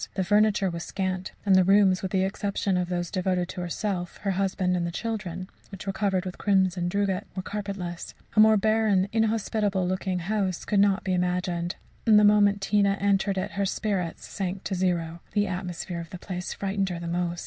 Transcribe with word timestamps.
The 0.15 0.23
furniture 0.23 0.71
was 0.71 0.83
scant, 0.83 1.31
and 1.45 1.55
the 1.55 1.63
rooms, 1.63 2.01
with 2.01 2.09
the 2.09 2.23
exception 2.23 2.75
of 2.75 2.89
those 2.89 3.11
devoted 3.11 3.47
to 3.49 3.61
herself, 3.61 4.17
her 4.23 4.31
husband 4.31 4.75
and 4.75 4.87
the 4.87 4.91
children, 4.91 5.47
which 5.69 5.85
were 5.85 5.93
covered 5.93 6.25
with 6.25 6.39
crimson 6.39 6.89
drugget, 6.89 7.27
were 7.35 7.43
carpetless. 7.43 8.15
A 8.35 8.39
more 8.39 8.57
barren, 8.57 9.09
inhospitable 9.13 9.87
looking 9.87 10.17
house 10.17 10.65
could 10.65 10.79
not 10.79 11.03
be 11.03 11.13
imagined, 11.13 11.75
and 12.07 12.17
the 12.17 12.23
moment 12.23 12.61
Tina 12.61 12.97
entered 12.99 13.37
it, 13.37 13.51
her 13.51 13.65
spirits 13.67 14.25
sank 14.27 14.63
to 14.63 14.73
zero. 14.73 15.19
The 15.33 15.45
atmosphere 15.45 15.99
of 16.01 16.09
the 16.09 16.17
place 16.17 16.51
frightened 16.51 16.89
her 16.89 16.97
the 16.97 17.07
most. 17.07 17.39